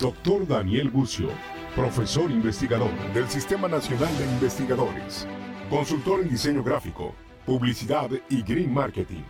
[0.00, 1.28] Doctor Daniel Bucio,
[1.76, 5.26] profesor investigador del Sistema Nacional de Investigadores,
[5.68, 9.24] consultor en diseño gráfico, publicidad y green marketing.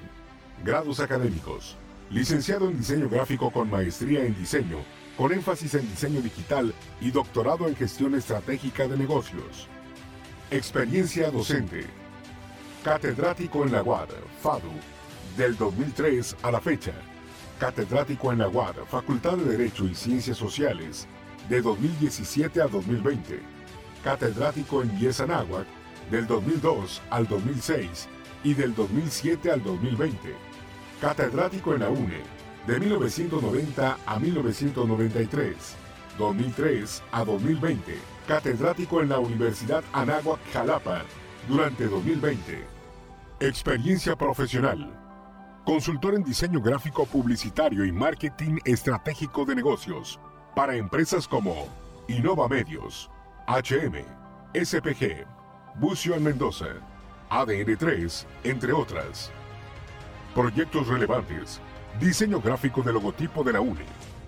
[0.65, 1.77] Grados académicos.
[2.09, 4.79] Licenciado en diseño gráfico con maestría en diseño,
[5.17, 9.67] con énfasis en diseño digital y doctorado en gestión estratégica de negocios.
[10.53, 11.85] Experiencia docente.
[12.85, 14.11] Catedrático en la UAD,
[14.41, 14.71] FADU,
[15.37, 16.93] del 2003 a la fecha.
[17.61, 21.07] Catedrático en la UAD, Facultad de Derecho y Ciencias Sociales,
[21.51, 23.39] de 2017 a 2020.
[24.03, 25.67] Catedrático en IES Anáhuac,
[26.11, 28.09] del 2002 al 2006
[28.45, 30.35] y del 2007 al 2020.
[31.03, 32.23] Catedrático en la UNE,
[32.67, 35.55] de 1990 a 1993,
[36.19, 37.95] 2003 a 2020.
[38.27, 41.03] Catedrático en la Universidad Anáhuac Jalapa,
[41.47, 42.65] durante 2020.
[43.39, 45.10] Experiencia profesional.
[45.65, 50.19] Consultor en diseño gráfico publicitario y marketing estratégico de negocios
[50.57, 51.69] para empresas como
[52.09, 53.11] Innova Medios,
[53.47, 54.03] HM,
[54.55, 55.27] SPG,
[55.77, 56.67] Bucio en Mendoza,
[57.29, 59.31] ADN3, entre otras.
[60.35, 61.61] Proyectos relevantes.
[62.01, 63.85] Diseño gráfico de logotipo de la UNE.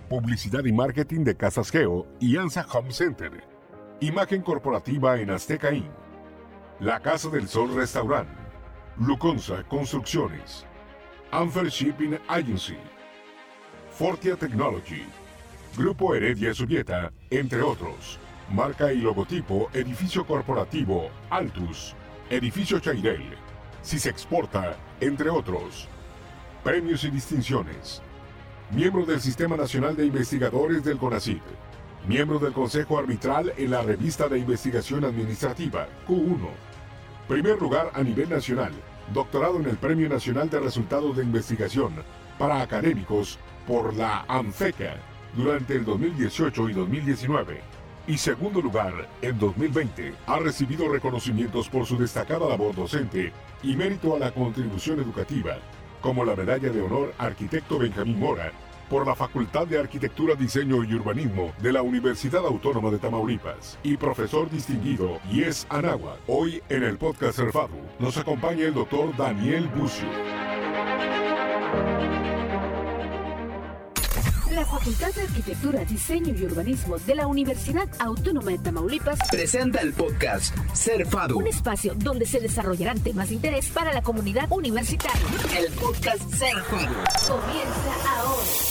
[0.09, 3.45] Publicidad y marketing de Casas Geo y ANSA Home Center.
[4.01, 5.87] Imagen corporativa en Azteca Inc.
[6.79, 8.29] La Casa del Sol Restaurant.
[8.99, 10.67] Luconza Construcciones.
[11.33, 12.77] Anfer Shipping Agency.
[13.91, 15.07] Fortia Technology.
[15.75, 18.19] Grupo Heredia Subieta, entre otros.
[18.51, 21.95] Marca y logotipo Edificio Corporativo Altus.
[22.29, 23.23] Edificio Chairel.
[23.81, 25.89] Si se exporta, entre otros.
[26.63, 28.03] Premios y distinciones.
[28.71, 31.43] Miembro del Sistema Nacional de Investigadores del CONACYT.
[32.07, 36.51] Miembro del Consejo Arbitral en la Revista de Investigación Administrativa, Q1.
[37.27, 38.73] Primer lugar a nivel nacional.
[39.13, 41.93] Doctorado en el Premio Nacional de Resultados de Investigación
[42.39, 44.97] para Académicos por la ANFECA
[45.35, 47.61] durante el 2018 y 2019.
[48.07, 53.33] Y segundo lugar, en 2020, ha recibido reconocimientos por su destacada labor docente
[53.63, 55.59] y mérito a la contribución educativa,
[56.01, 58.51] como la Medalla de Honor Arquitecto Benjamín Mora,
[58.93, 63.97] por la Facultad de Arquitectura, Diseño y Urbanismo de la Universidad Autónoma de Tamaulipas y
[63.97, 66.19] profesor distinguido Yes Anagua.
[66.27, 70.07] Hoy en el podcast Cerfado nos acompaña el doctor Daniel Bucio.
[74.51, 79.95] La Facultad de Arquitectura, Diseño y Urbanismo de la Universidad Autónoma de Tamaulipas presenta el
[79.95, 85.23] podcast Cerfado, un espacio donde se desarrollarán temas de interés para la comunidad universitaria.
[85.57, 86.95] El podcast Cerfado
[87.27, 88.62] comienza ahora.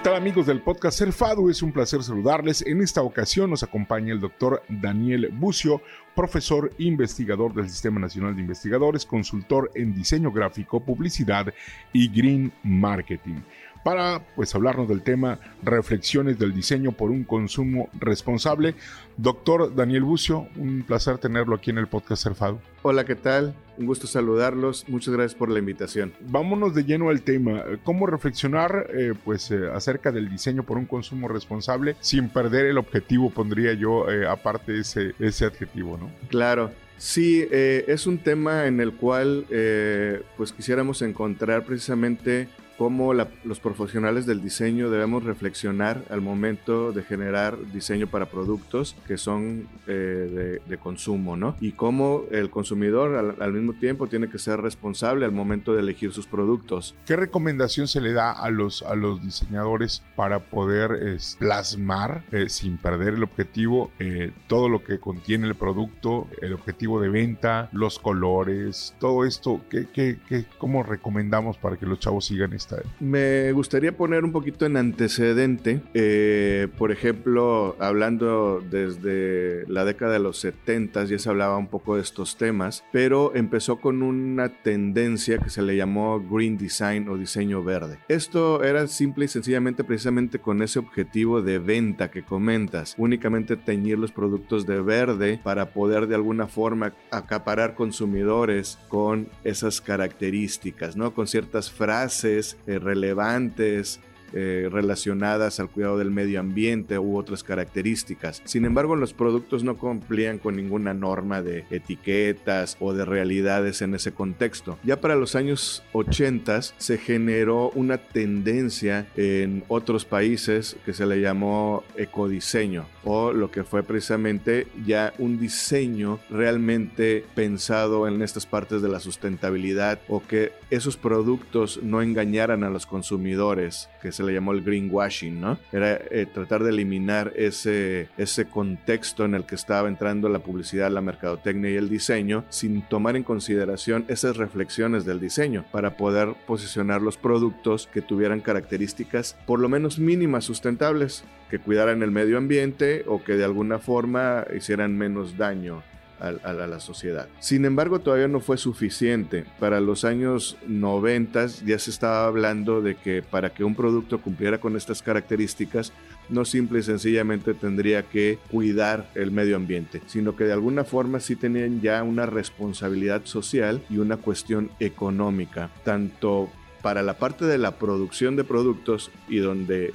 [0.00, 1.50] ¿Qué tal amigos del podcast Cerfado?
[1.50, 2.64] Es un placer saludarles.
[2.66, 5.82] En esta ocasión nos acompaña el doctor Daniel Bucio,
[6.16, 11.52] profesor investigador del Sistema Nacional de Investigadores, consultor en diseño gráfico, publicidad
[11.92, 13.42] y green marketing
[13.84, 18.74] para pues hablarnos del tema reflexiones del diseño por un consumo responsable.
[19.16, 22.60] Doctor Daniel Bucio, un placer tenerlo aquí en el podcast Cerfado.
[22.82, 23.54] Hola, ¿qué tal?
[23.76, 24.88] Un gusto saludarlos.
[24.88, 26.12] Muchas gracias por la invitación.
[26.20, 27.62] Vámonos de lleno al tema.
[27.84, 32.78] ¿Cómo reflexionar eh, pues, eh, acerca del diseño por un consumo responsable sin perder el
[32.78, 36.10] objetivo, pondría yo eh, aparte ese, ese adjetivo, ¿no?
[36.28, 36.70] Claro.
[37.00, 42.46] Sí, eh, es un tema en el cual eh, pues quisiéramos encontrar precisamente
[42.80, 48.96] cómo la, los profesionales del diseño debemos reflexionar al momento de generar diseño para productos
[49.06, 51.56] que son eh, de, consumo, ¿no?
[51.60, 56.14] Y cómo el consumidor al, mismo tiempo tiene que ser responsable al momento de elegir
[56.14, 56.94] sus productos.
[57.04, 62.78] ¿Qué recomendación se le da a los, a los diseñadores para poder plasmar eh, sin
[62.78, 67.98] perder el objetivo eh, todo lo que contiene el producto, el objetivo de venta, los
[67.98, 69.60] colores, todo esto?
[69.68, 72.54] ¿qué, qué, qué, ¿Cómo recomendamos para que los chavos sigan
[72.98, 80.18] me gustaría poner un poquito en antecedente, eh, por ejemplo, hablando desde la década de
[80.18, 85.38] los 70 ya se hablaba un poco de estos temas, pero empezó con una tendencia
[85.38, 87.98] que se le llamó Green Design o diseño verde.
[88.08, 93.98] Esto era simple y sencillamente precisamente con ese objetivo de venta que comentas, únicamente teñir
[93.98, 101.14] los productos de verde para poder de alguna forma acaparar consumidores con esas características, ¿no?
[101.14, 104.00] Con ciertas frases eh, relevantes
[104.32, 108.42] eh, relacionadas al cuidado del medio ambiente u otras características.
[108.44, 113.94] Sin embargo, los productos no cumplían con ninguna norma de etiquetas o de realidades en
[113.94, 114.78] ese contexto.
[114.84, 121.20] Ya para los años 80 se generó una tendencia en otros países que se le
[121.20, 128.82] llamó ecodiseño o lo que fue precisamente ya un diseño realmente pensado en estas partes
[128.82, 134.32] de la sustentabilidad o que esos productos no engañaran a los consumidores, que se le
[134.32, 135.58] llamó el greenwashing, ¿no?
[135.72, 140.90] Era eh, tratar de eliminar ese, ese contexto en el que estaba entrando la publicidad,
[140.90, 146.34] la mercadotecnia y el diseño sin tomar en consideración esas reflexiones del diseño para poder
[146.46, 152.38] posicionar los productos que tuvieran características por lo menos mínimas sustentables, que cuidaran el medio
[152.38, 155.82] ambiente o que de alguna forma hicieran menos daño
[156.20, 157.28] a, la sociedad.
[157.40, 159.44] Sin embargo, todavía no fue suficiente.
[159.58, 164.58] Para los años 90 ya se estaba hablando de que para que un producto cumpliera
[164.58, 165.92] con estas características,
[166.28, 171.20] no simple y sencillamente tendría que cuidar el medio ambiente, sino que de alguna forma
[171.20, 176.50] sí tenían ya una responsabilidad social y una cuestión económica, tanto
[176.82, 179.92] para la parte de la producción de productos y donde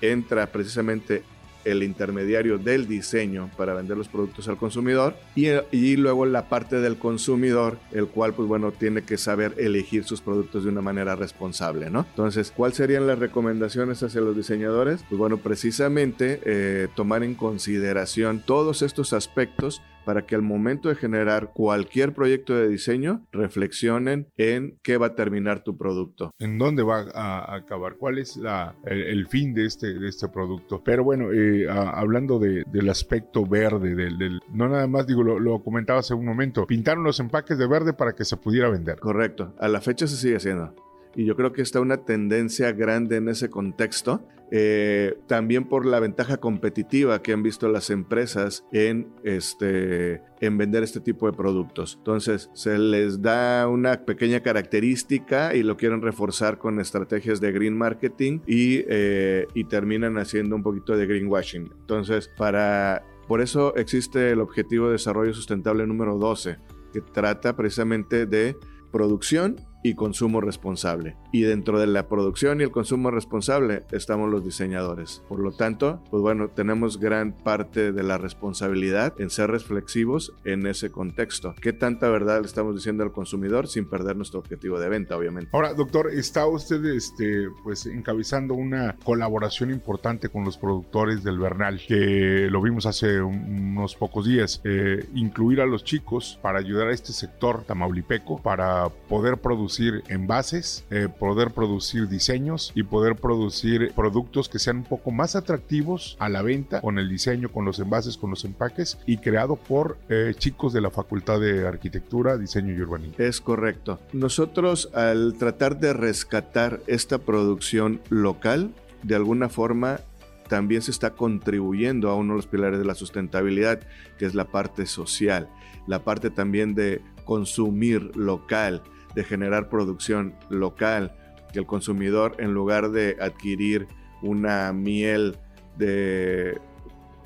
[0.00, 1.22] entra precisamente
[1.64, 6.80] el intermediario del diseño para vender los productos al consumidor y, y, luego la parte
[6.80, 11.16] del consumidor, el cual pues bueno tiene que saber elegir sus productos de una manera
[11.16, 12.06] responsable, ¿no?
[12.10, 15.04] Entonces, ¿cuáles serían las recomendaciones hacia los diseñadores?
[15.08, 20.94] Pues bueno, precisamente eh, tomar en consideración todos estos aspectos para que al momento de
[20.94, 26.32] generar cualquier proyecto de diseño reflexionen en qué va a terminar tu producto.
[26.38, 27.96] ¿En dónde va a acabar?
[27.96, 30.82] ¿Cuál es la, el, fin de este, de este producto?
[30.84, 36.00] Pero bueno, eh, hablando del aspecto verde, del, no nada más digo, lo, lo comentaba
[36.00, 38.98] hace un momento, pintaron los empaques de verde para que se pudiera vender.
[38.98, 40.74] Correcto, a la fecha se sigue haciendo
[41.14, 44.26] y yo creo que está una tendencia grande en ese contexto.
[44.54, 50.82] Eh, también por la ventaja competitiva que han visto las empresas en, este, en vender
[50.82, 51.94] este tipo de productos.
[51.96, 57.78] Entonces, se les da una pequeña característica y lo quieren reforzar con estrategias de green
[57.78, 61.72] marketing y, eh, y terminan haciendo un poquito de greenwashing.
[61.80, 66.58] Entonces, para, por eso existe el Objetivo de Desarrollo Sustentable número 12,
[66.92, 68.54] que trata precisamente de
[68.90, 71.16] producción y consumo responsable.
[71.32, 75.22] Y dentro de la producción y el consumo responsable estamos los diseñadores.
[75.28, 80.66] Por lo tanto, pues bueno, tenemos gran parte de la responsabilidad en ser reflexivos en
[80.66, 81.54] ese contexto.
[81.60, 85.50] ¿Qué tanta verdad le estamos diciendo al consumidor sin perder nuestro objetivo de venta, obviamente?
[85.52, 91.80] Ahora, doctor, está usted este, pues encabezando una colaboración importante con los productores del Bernal,
[91.86, 94.60] que lo vimos hace unos pocos días.
[94.64, 100.84] Eh, incluir a los chicos para ayudar a este sector tamaulipeco para poder producir envases,
[100.90, 106.28] eh, poder producir diseños y poder producir productos que sean un poco más atractivos a
[106.28, 110.34] la venta con el diseño, con los envases, con los empaques y creado por eh,
[110.36, 113.14] chicos de la Facultad de Arquitectura, Diseño y Urbanismo.
[113.18, 114.00] Es correcto.
[114.12, 118.72] Nosotros al tratar de rescatar esta producción local,
[119.02, 120.00] de alguna forma
[120.48, 123.80] también se está contribuyendo a uno de los pilares de la sustentabilidad,
[124.18, 125.48] que es la parte social,
[125.86, 128.82] la parte también de consumir local,
[129.14, 131.14] de generar producción local,
[131.52, 133.86] que el consumidor en lugar de adquirir
[134.22, 135.36] una miel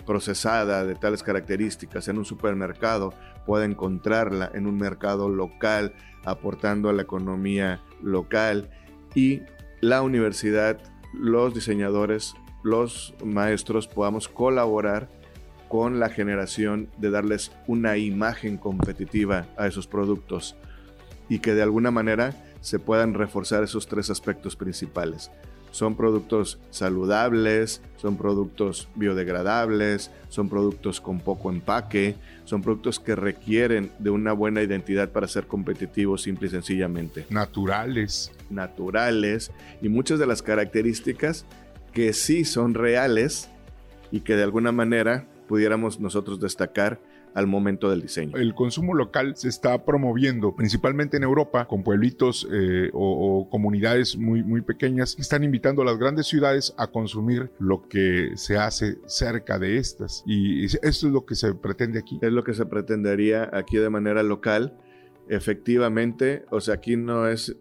[0.07, 3.13] procesada de tales características en un supermercado,
[3.45, 5.95] pueda encontrarla en un mercado local,
[6.25, 8.71] aportando a la economía local.
[9.15, 9.43] Y
[9.81, 10.81] la universidad,
[11.13, 15.09] los diseñadores, los maestros podamos colaborar
[15.69, 20.57] con la generación de darles una imagen competitiva a esos productos
[21.29, 25.31] y que de alguna manera se puedan reforzar esos tres aspectos principales.
[25.77, 33.91] Son productos saludables, son productos biodegradables, son productos con poco empaque, son productos que requieren
[33.99, 37.27] de una buena identidad para ser competitivos simple y sencillamente.
[37.29, 38.33] Naturales.
[38.49, 39.51] Naturales
[39.83, 41.45] y muchas de las características
[41.93, 43.51] que sí son reales
[44.11, 47.01] y que de alguna manera pudiéramos nosotros destacar
[47.37, 48.39] al momento del diseño.
[48.39, 54.43] El consumo local se está promoviendo principalmente en Europa con pueblitos eh, o, comunidades muy,
[54.43, 58.97] muy pequeñas que están invitando a las grandes ciudades a consumir lo que se hace
[59.05, 60.25] cerca de estas.
[60.27, 62.19] Y esto es lo que se pretende aquí.
[62.23, 64.75] Es lo que se pretendería aquí de manera local.
[65.29, 67.55] Efectivamente, o sea, aquí no es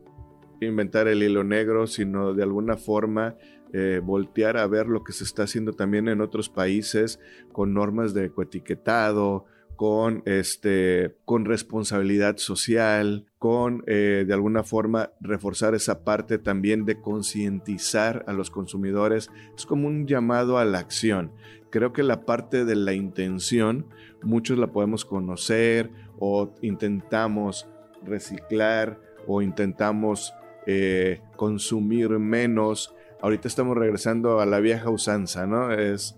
[0.61, 3.35] inventar el hilo negro, sino de alguna forma
[3.73, 7.19] eh, voltear a ver lo que se está haciendo también en otros países
[7.51, 15.75] con normas de ecoetiquetado, con, este, con responsabilidad social, con eh, de alguna forma reforzar
[15.75, 19.29] esa parte también de concientizar a los consumidores.
[19.55, 21.31] Es como un llamado a la acción.
[21.69, 23.87] Creo que la parte de la intención,
[24.23, 27.67] muchos la podemos conocer o intentamos
[28.05, 30.33] reciclar o intentamos
[30.67, 32.95] eh, consumir menos.
[33.21, 35.71] Ahorita estamos regresando a la vieja usanza, ¿no?
[35.71, 36.15] Es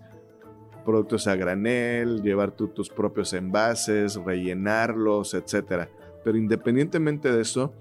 [0.84, 5.88] productos a granel, llevar tus propios envases, rellenarlos, etcétera.
[6.24, 7.72] Pero independientemente de eso,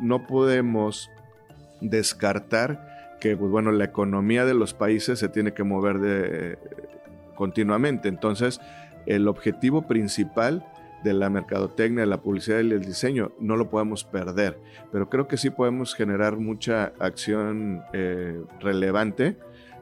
[0.00, 1.10] no podemos
[1.80, 6.58] descartar que, pues, bueno, la economía de los países se tiene que mover de,
[7.34, 8.08] continuamente.
[8.08, 8.60] Entonces,
[9.06, 10.64] el objetivo principal
[11.04, 14.58] de la mercadotecnia, de la publicidad y el diseño, no lo podemos perder.
[14.90, 19.36] Pero creo que sí podemos generar mucha acción eh, relevante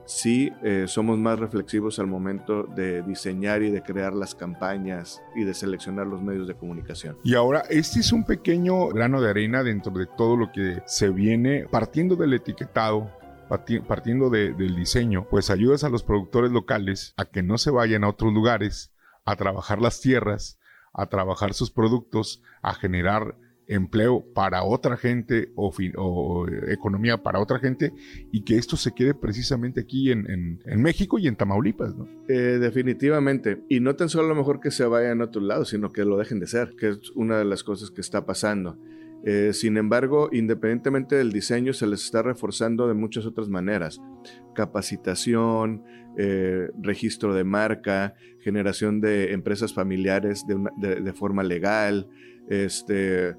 [0.06, 5.44] si eh, somos más reflexivos al momento de diseñar y de crear las campañas y
[5.44, 7.16] de seleccionar los medios de comunicación.
[7.24, 11.10] Y ahora, este es un pequeño grano de arena dentro de todo lo que se
[11.10, 13.10] viene partiendo del etiquetado
[13.86, 18.08] partiendo del diseño, pues ayudas a los productores locales a que no se vayan a
[18.08, 18.92] otros lugares
[19.24, 20.58] a trabajar las tierras,
[20.92, 27.92] a trabajar sus productos, a generar empleo para otra gente o, economía para otra gente
[28.30, 31.94] y que esto se quede precisamente aquí en, México y en Tamaulipas.
[32.28, 33.62] Eh, definitivamente.
[33.68, 36.04] Y no tan solo a lo mejor que se vayan a otro lado, sino que
[36.04, 38.78] lo dejen de ser, que es una de las cosas que está pasando.
[39.26, 44.00] Eh, sin embargo, independientemente del diseño, se les está reforzando de muchas otras maneras.
[44.54, 45.82] Capacitación,
[46.18, 52.06] eh, registro de marca, generación de empresas familiares de, forma legal,
[52.50, 53.34] este,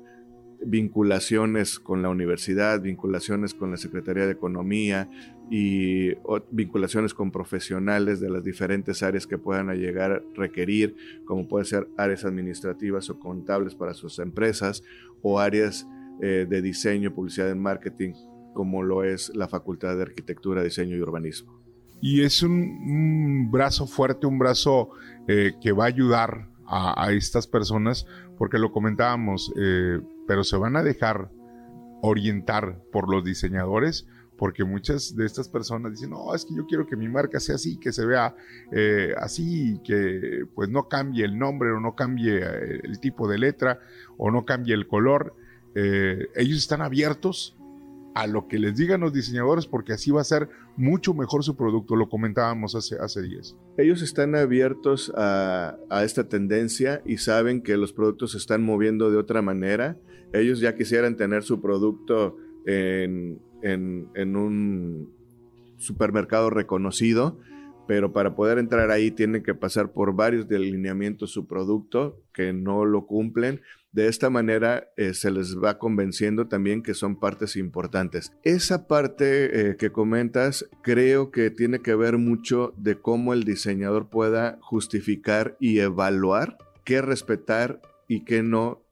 [0.66, 5.10] vinculaciones con la universidad, vinculaciones con la Secretaría de Economía
[5.50, 6.14] y
[6.52, 10.96] vinculaciones con profesionales de las diferentes áreas que puedan llegar a requerir,
[11.26, 14.84] como pueden ser áreas administrativas o contables para sus empresas
[15.22, 15.88] o áreas
[16.22, 18.14] eh, de diseño, publicidad y marketing,
[18.54, 21.62] como lo es la Facultad de Arquitectura, Diseño y Urbanismo.
[22.02, 24.90] Y es un, brazo fuerte, un brazo
[25.28, 28.08] eh, que va a ayudar a, estas personas,
[28.38, 31.30] porque lo comentábamos, eh, pero se van a dejar
[32.02, 34.08] orientar por los diseñadores,
[34.38, 37.56] porque muchas de estas personas dicen, no, es que yo quiero que mi marca sea
[37.56, 38.36] así, que se vea
[38.72, 43.38] eh, así, que pues no cambie el nombre o no cambie eh, el tipo de
[43.38, 43.80] letra
[44.18, 45.36] o no cambie el color.
[45.76, 47.58] ellos están abiertos
[48.14, 51.56] a lo que les digan los diseñadores porque así va a ser mucho mejor su
[51.56, 53.56] producto, lo comentábamos hace, hace días.
[53.78, 59.18] Ellos están abiertos a, esta tendencia y saben que los productos se están moviendo de
[59.18, 59.98] otra manera.
[60.34, 65.14] Ellos ya quisieran tener su producto en, en un
[65.78, 67.40] supermercado reconocido,
[67.88, 72.86] pero para poder entrar ahí tienen que pasar por varios delineamientos su producto que no
[72.86, 73.62] lo cumplen
[73.96, 78.34] de esta manera eh, se les va convenciendo también que son partes importantes.
[78.44, 84.10] Esa parte eh, que comentas creo que tiene que ver mucho de cómo el diseñador
[84.10, 88.84] pueda justificar y evaluar qué respetar y qué no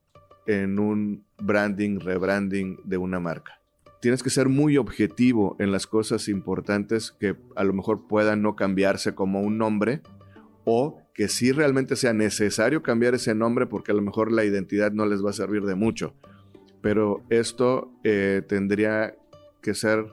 [0.48, 3.60] en un branding, rebranding de una marca.
[4.04, 8.54] Tienes que ser muy objetivo en las cosas importantes que a lo mejor puedan no
[8.58, 10.02] cambiarse como un nombre
[10.66, 14.92] o que sí realmente sea necesario cambiar ese nombre porque a lo mejor la identidad
[14.92, 16.16] no les va a servir de mucho.
[16.82, 19.16] Pero esto eh, tendría
[19.62, 20.06] que ser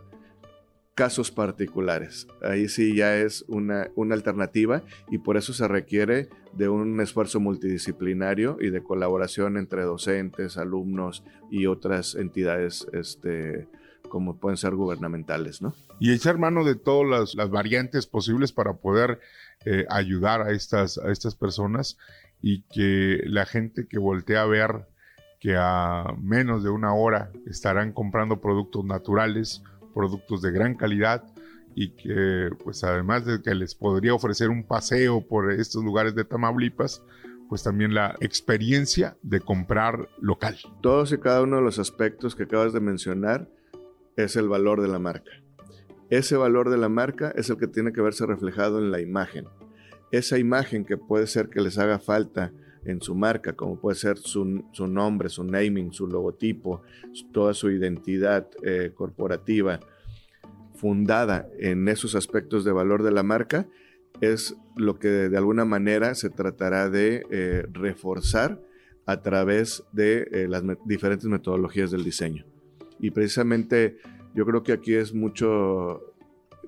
[0.94, 2.28] casos particulares.
[2.42, 7.40] Ahí sí ya es una, una, alternativa y por eso se requiere de un esfuerzo
[7.40, 13.66] multidisciplinario y de colaboración entre docentes, alumnos y otras entidades este,
[14.08, 15.74] como pueden ser gubernamentales, ¿no?
[15.98, 19.20] Y echar mano de todas las, las variantes posibles para poder
[19.64, 21.98] eh, ayudar a estas, a estas personas
[22.40, 24.86] y que la gente que voltea a ver
[25.38, 29.62] que a menos de una hora estarán comprando productos naturales,
[29.94, 31.24] productos de gran calidad
[31.74, 36.24] y que pues además de que les podría ofrecer un paseo por estos lugares de
[36.24, 37.02] Tamaulipas,
[37.48, 40.56] pues también la experiencia de comprar local.
[40.82, 43.48] Todos y cada uno de los aspectos que acabas de mencionar
[44.16, 45.30] es el valor de la marca.
[46.10, 49.46] Ese valor de la marca es el que tiene que verse reflejado en la imagen.
[50.10, 52.52] Esa imagen que puede ser que les haga falta
[52.84, 56.82] en su marca, como puede ser su, nombre, su naming, su logotipo,
[57.32, 59.80] toda su identidad eh, corporativa,
[60.74, 63.68] fundada en esos aspectos de valor de la marca,
[64.20, 68.60] es lo que de alguna manera se tratará de eh, reforzar
[69.06, 72.49] a través de eh, las diferentes metodologías del diseño.
[73.00, 73.98] Y precisamente
[74.34, 76.14] yo creo que aquí es mucho,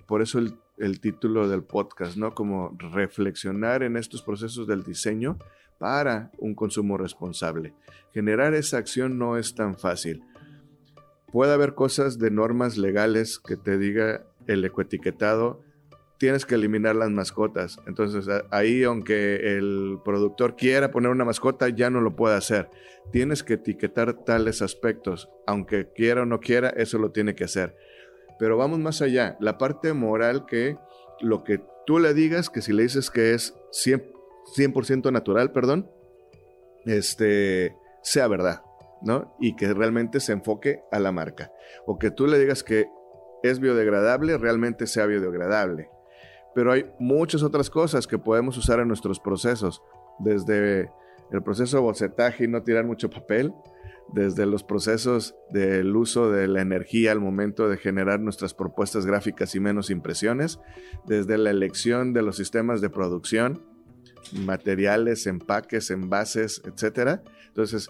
[0.06, 2.34] por eso el, título del podcast, ¿no?
[2.34, 5.38] Como reflexionar en estos procesos del diseño
[5.78, 7.74] para un consumo responsable.
[8.12, 10.24] Generar esa acción no es tan fácil.
[11.30, 15.60] Puede haber cosas de normas legales que te diga el ecoetiquetado,
[16.22, 17.80] tienes que eliminar las mascotas.
[17.84, 22.70] Entonces ahí aunque el productor quiera poner una mascota, ya no lo puede hacer.
[23.10, 25.28] Tienes que etiquetar tales aspectos.
[25.48, 27.76] Aunque quiera o no quiera, eso lo tiene que hacer.
[28.38, 29.36] Pero vamos más allá.
[29.40, 30.76] La parte moral que
[31.20, 35.90] lo que tú le digas, que si le dices que es 100%, natural, perdón,
[36.84, 37.74] este,
[38.04, 38.62] sea verdad.
[39.02, 39.34] ¿no?
[39.40, 41.50] Y que realmente se enfoque a la marca.
[41.84, 42.86] O que tú le digas que
[43.42, 45.90] es biodegradable, realmente sea biodegradable.
[46.54, 49.82] Pero hay muchas otras cosas que podemos usar en nuestros procesos,
[50.18, 50.90] desde
[51.30, 53.52] el proceso de bocetaje y no tirar mucho papel,
[54.12, 59.54] desde los procesos del uso de la energía al momento de generar nuestras propuestas gráficas
[59.54, 60.60] y menos impresiones,
[61.06, 63.62] desde la elección de los sistemas de producción,
[64.32, 67.20] materiales, empaques, envases, etc.
[67.48, 67.88] Entonces,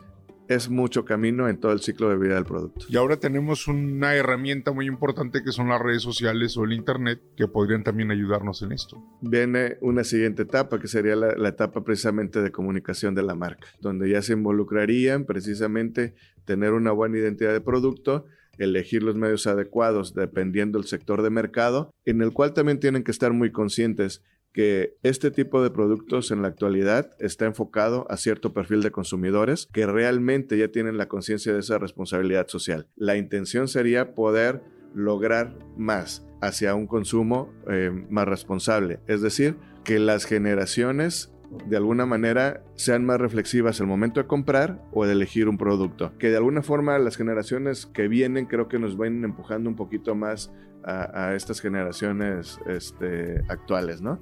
[0.49, 2.87] es mucho camino en todo el ciclo de vida del producto.
[2.89, 7.21] Y ahora tenemos una herramienta muy importante que son las redes sociales o el Internet
[7.37, 9.03] que podrían también ayudarnos en esto.
[9.21, 13.69] Viene una siguiente etapa que sería la, la etapa precisamente de comunicación de la marca,
[13.81, 18.27] donde ya se involucrarían precisamente tener una buena identidad de producto,
[18.59, 23.11] elegir los medios adecuados dependiendo del sector de mercado, en el cual también tienen que
[23.11, 24.23] estar muy conscientes
[24.53, 29.69] que este tipo de productos en la actualidad está enfocado a cierto perfil de consumidores
[29.73, 32.87] que realmente ya tienen la conciencia de esa responsabilidad social.
[32.97, 34.63] La intención sería poder
[34.95, 41.33] lograr más hacia un consumo eh, más responsable, es decir, que las generaciones
[41.67, 46.13] de alguna manera sean más reflexivas al momento de comprar o de elegir un producto.
[46.19, 50.15] Que de alguna forma las generaciones que vienen creo que nos van empujando un poquito
[50.15, 50.51] más
[50.85, 54.21] a, estas generaciones este, actuales, ¿no?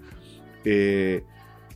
[0.65, 1.25] Eh,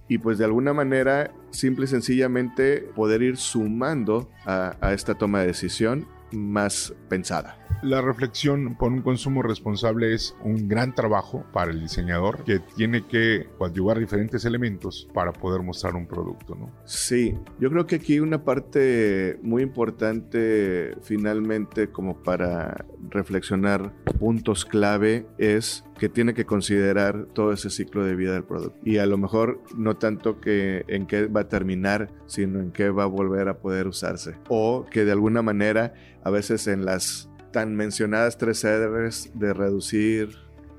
[0.08, 5.40] y pues de alguna manera, simple y sencillamente, poder ir sumando a, a esta toma
[5.40, 7.58] de decisión más pensada.
[7.82, 13.06] La reflexión por un consumo responsable es un gran trabajo para el diseñador que tiene
[13.06, 16.70] que coadyuvar diferentes elementos para poder mostrar un producto, ¿no?
[16.86, 25.26] Sí, yo creo que aquí una parte muy importante finalmente como para reflexionar puntos clave
[25.36, 28.78] es que tiene que considerar todo ese ciclo de vida del producto.
[28.84, 32.90] Y a lo mejor no tanto que en qué va a terminar, sino en qué
[32.90, 34.34] va a volver a poder usarse.
[34.48, 40.36] O que de alguna manera, a veces en las tan mencionadas tres R's de reducir,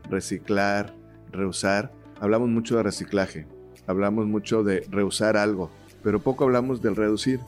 [0.10, 0.93] reciclar,
[1.31, 3.48] reusar, hablamos mucho de reciclaje,
[3.87, 5.72] hablamos mucho de reusar algo,
[6.03, 7.39] pero poco hablamos del reducir.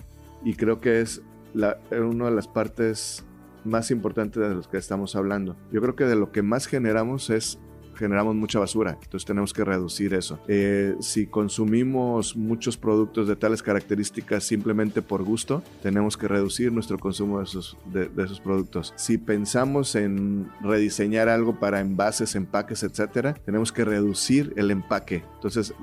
[0.45, 1.21] Y creo que es
[1.53, 3.25] la, una de las partes
[3.65, 5.57] más importante de los que estamos hablando.
[5.71, 7.59] Yo creo que de lo que más generamos es
[7.97, 10.39] generamos mucha basura, entonces tenemos que reducir eso.
[10.47, 16.97] Eh, si consumimos muchos productos de tales características simplemente por gusto, tenemos que reducir nuestro
[16.97, 18.93] consumo de esos, de, esos productos.
[18.95, 25.23] Si pensamos en rediseñar algo para envases, empaques, etcétera, tenemos que reducir el empaque.
[25.35, 25.73] Entonces,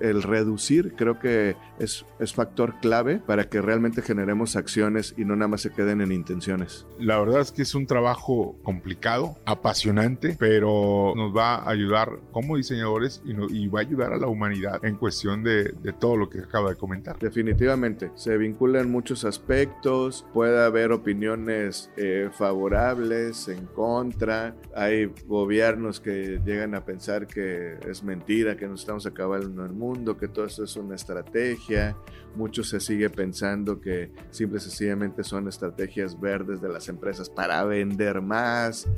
[0.00, 5.36] el reducir creo que es, es factor clave para que realmente generemos acciones y no
[5.36, 6.86] nada más se queden en intenciones.
[6.98, 13.22] La verdad es que es un trabajo complicado, apasionante, pero nos va ayudar como diseñadores
[13.24, 16.76] y, va a ayudar a la humanidad en cuestión de, todo lo que acaba de
[16.76, 17.18] comentar.
[17.18, 26.40] Definitivamente, se vinculan muchos aspectos, puede haber opiniones eh, favorables, en contra, hay gobiernos que
[26.44, 30.64] llegan a pensar que es mentira, que nos estamos acabando el mundo, que todo esto
[30.64, 31.96] es una estrategia,
[32.34, 37.64] muchos se sigue pensando que simple y sencillamente son estrategias verdes de las empresas para
[37.64, 38.88] vender más.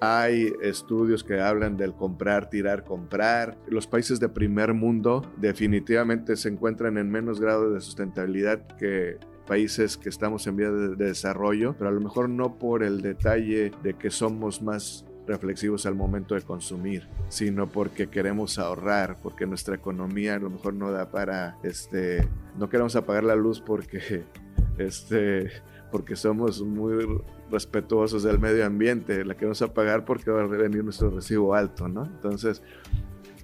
[0.00, 3.56] Hay estudios que hablan del comprar, tirar, comprar.
[3.66, 9.96] Los países de primer mundo definitivamente se encuentran en menos grado de sustentabilidad que países
[9.96, 13.94] que estamos en vía de, desarrollo, pero a lo mejor no por el detalle de
[13.94, 20.34] que somos más reflexivos al momento de consumir, sino porque queremos ahorrar, porque nuestra economía
[20.34, 22.28] a lo mejor no da para, este,
[22.58, 24.24] no queremos apagar la luz porque,
[24.78, 25.50] este,
[25.90, 27.20] porque somos muy
[27.50, 31.54] respetuosos del medio ambiente, la que vamos a pagar porque va a venir nuestro recibo
[31.54, 32.04] alto, ¿no?
[32.04, 32.62] Entonces,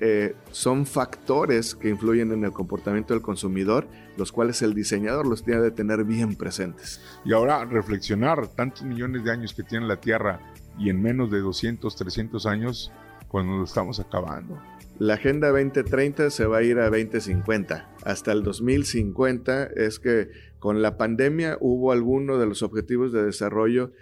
[0.04, 5.44] eh, son factores que influyen en el comportamiento del consumidor, los cuales el diseñador los
[5.44, 7.00] tiene de tener bien presentes.
[7.24, 10.40] Y ahora reflexionar tantos millones de años que tiene la Tierra
[10.76, 12.90] y en menos de 200, 300 años,
[13.28, 14.60] cuando lo estamos acabando.
[14.98, 17.94] La Agenda 2030 se va a ir a 2050.
[18.04, 20.28] Hasta el 2050 es que
[20.58, 23.92] con la pandemia hubo algunos de los objetivos de desarrollo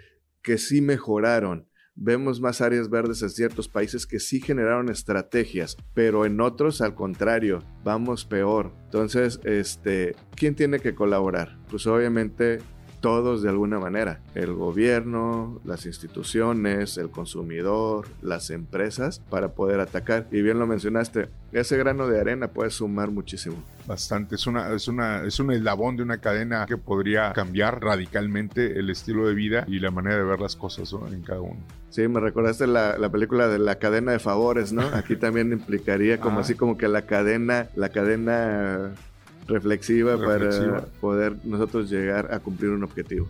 [0.41, 6.25] que sí mejoraron vemos más áreas verdes en ciertos países que sí generaron estrategias, pero
[6.25, 8.73] en otros al contrario, vamos peor.
[8.85, 11.57] Entonces, este, ¿quién tiene que colaborar?
[11.69, 12.59] Pues obviamente
[13.01, 20.27] todos de alguna manera, el gobierno, las instituciones, el consumidor, las empresas, para poder atacar.
[20.31, 23.57] Y bien lo mencionaste, ese grano de arena puede sumar muchísimo.
[23.87, 28.79] Bastante, es, una, es, una, es un eslabón de una cadena que podría cambiar radicalmente
[28.79, 31.59] el estilo de vida y la manera de ver las cosas en cada uno.
[31.89, 34.83] Sí, me recordaste la, la, película de la cadena de favores, ¿no?
[34.93, 36.41] Aquí también implicaría como ah.
[36.41, 38.93] así como que la cadena, la cadena
[39.51, 43.27] reflexiva, para poder nosotros llegar a cumplir un objetivo.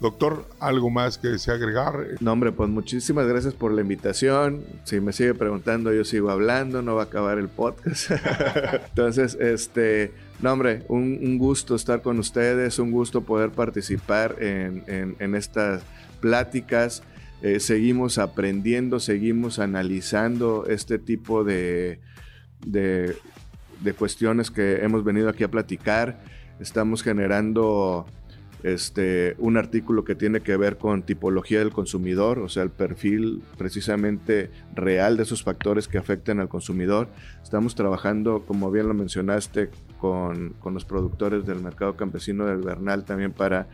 [0.00, 1.94] Doctor, ¿algo más que desea agregar?
[2.20, 4.62] No, hombre, pues muchísimas gracias por la invitación.
[4.84, 8.10] Si me sigue preguntando, yo sigo hablando, no va a acabar el podcast.
[8.88, 15.82] Entonces, este, no, hombre, un, gusto estar con ustedes, un gusto poder participar en, estas
[16.20, 17.02] pláticas.
[17.40, 22.00] Eh, seguimos aprendiendo, seguimos analizando este tipo de,
[22.66, 23.16] de
[23.84, 26.18] de cuestiones que hemos venido aquí a platicar.
[26.58, 28.06] Estamos generando
[28.64, 33.42] este, un artículo que tiene que ver con tipología del consumidor, o sea, el perfil
[33.58, 37.08] precisamente real de esos factores que afectan al consumidor.
[37.42, 39.68] Estamos trabajando, como bien lo mencionaste,
[39.98, 43.68] con, los productores del mercado campesino del Bernal también para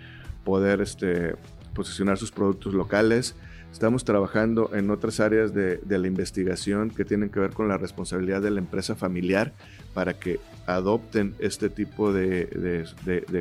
[0.45, 1.37] poder este,
[1.73, 3.37] posicionar sus productos locales.
[3.73, 8.43] Estamos trabajando en otras áreas de, la investigación que tienen que ver con la responsabilidad
[8.43, 9.53] de la empresa familiar
[9.95, 12.85] para que adopten este tipo de,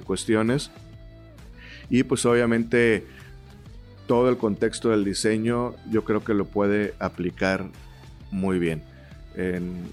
[0.05, 0.71] cuestiones.
[1.89, 3.05] Y pues obviamente
[4.07, 7.65] todo el contexto del diseño yo creo que lo puede aplicar
[8.31, 8.81] muy bien
[9.35, 9.83] en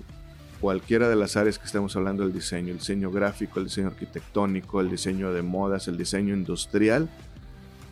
[0.60, 4.80] cualquiera de las áreas que estamos hablando del diseño, el diseño gráfico, el diseño arquitectónico,
[4.80, 7.08] el diseño de modas, el diseño industrial,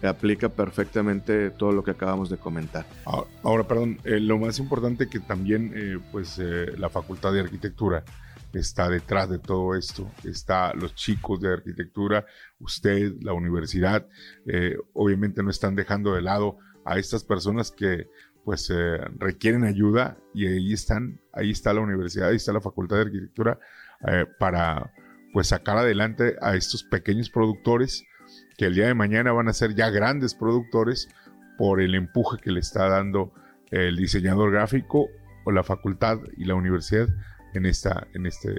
[0.06, 2.86] aplica perfectamente todo lo que acabamos de comentar.
[3.42, 8.04] Ahora, perdón, eh, lo más importante que también eh, pues eh, la Facultad de Arquitectura
[8.52, 10.10] está detrás de todo esto.
[10.24, 12.24] Está los chicos de arquitectura,
[12.60, 14.06] usted, la universidad,
[14.92, 18.06] obviamente no están dejando de lado a estas personas que
[18.44, 18.72] pues
[19.18, 23.58] requieren ayuda y ahí están, ahí está la universidad, ahí está la facultad de arquitectura
[24.38, 24.92] para
[25.32, 28.04] pues sacar adelante a estos pequeños productores
[28.56, 31.08] que el día de mañana van a ser ya grandes productores
[31.58, 33.32] por el empuje que le está dando
[33.70, 35.08] el diseñador gráfico
[35.44, 37.08] o la facultad y la universidad
[37.54, 38.54] en, esta, en este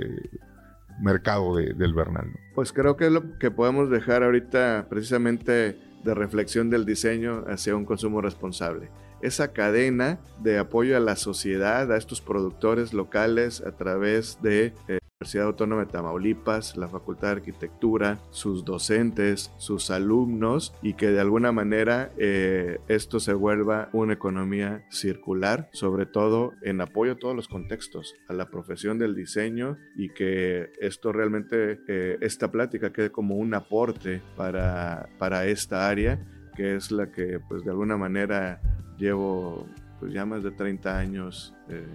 [1.02, 2.32] mercado del Bernal.
[2.54, 7.76] Pues creo que es lo que podemos dejar ahorita precisamente de reflexión del diseño hacia
[7.76, 8.90] un consumo responsable.
[9.26, 14.72] Esa cadena de apoyo a la sociedad, a estos productores locales a través de...
[14.88, 21.08] Eh, Universidad Autónoma de Tamaulipas, la Facultad de Arquitectura, sus docentes, sus alumnos y que
[21.08, 27.18] de alguna manera eh, esto se vuelva una economía circular, sobre todo en apoyo a
[27.18, 32.92] todos los contextos, a la profesión del diseño y que esto realmente, eh, esta plática
[32.92, 36.24] quede como un aporte para, para esta área
[36.56, 38.62] que es la que pues de alguna manera
[38.98, 39.66] llevo
[40.00, 41.88] pues ya más de 30 años eh,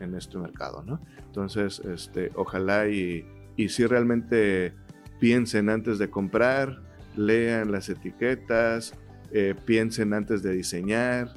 [0.00, 1.00] en, este mercado, ¿no?
[1.26, 4.74] Entonces, este, ojalá y, y si realmente
[5.18, 6.80] piensen antes de comprar,
[7.16, 8.94] lean las etiquetas,
[9.32, 11.28] eh, piensen antes de diseñar,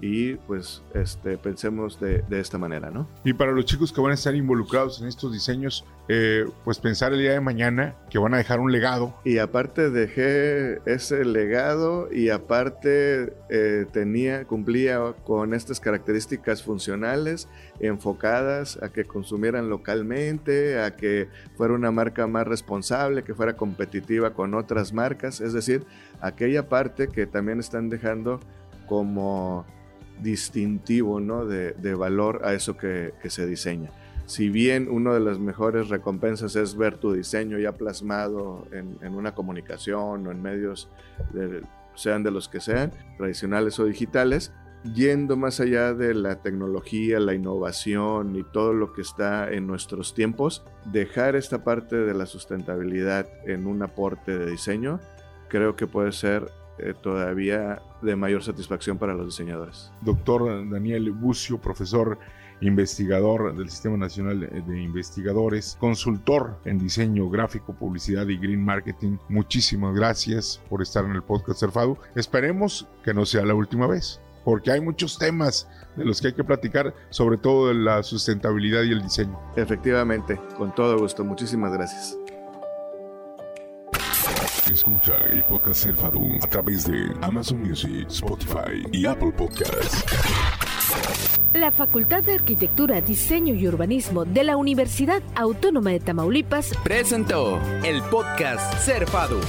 [0.00, 3.08] y pues este, pensemos de, de, esta manera, ¿no?
[3.24, 7.12] Y para los chicos que van a estar involucrados en estos diseños, eh, pues pensar
[7.12, 9.14] el día de mañana que van a dejar un legado.
[9.24, 17.48] Y aparte dejé ese legado y aparte eh, tenía, cumplía con estas características funcionales
[17.80, 24.32] enfocadas a que consumieran localmente, a que fuera una marca más responsable, que fuera competitiva
[24.32, 25.84] con otras marcas, es decir,
[26.20, 28.40] aquella parte que también están dejando
[28.86, 29.66] como
[30.20, 31.46] distintivo ¿no?
[31.46, 33.90] de, valor a eso que, se diseña.
[34.28, 39.34] Si bien una de las mejores recompensas es ver tu diseño ya plasmado en, una
[39.34, 40.90] comunicación o en medios,
[41.94, 44.52] sean de los que sean, tradicionales o digitales,
[44.94, 50.12] yendo más allá de la tecnología, la innovación y todo lo que está en nuestros
[50.12, 50.62] tiempos,
[50.92, 55.00] dejar esta parte de la sustentabilidad en un aporte de diseño,
[55.48, 59.90] creo que puede ser eh, todavía de mayor satisfacción para los diseñadores.
[60.02, 62.18] Doctor Daniel Bucio, profesor
[62.60, 69.18] investigador del Sistema Nacional de Investigadores, consultor en diseño gráfico, publicidad y green marketing.
[69.28, 71.98] Muchísimas gracias por estar en el podcast Cerfado.
[72.14, 76.34] Esperemos que no sea la última vez, porque hay muchos temas de los que hay
[76.34, 79.38] que platicar, sobre todo de la sustentabilidad y el diseño.
[79.56, 81.24] Efectivamente, con todo gusto.
[81.24, 82.16] Muchísimas gracias.
[84.70, 90.04] Escucha el podcast Ser Fadum a través de Amazon Music, Spotify y Apple Podcasts.
[91.54, 98.02] La Facultad de Arquitectura, Diseño y Urbanismo de la Universidad Autónoma de Tamaulipas presentó el
[98.02, 99.40] podcast Ser Fado.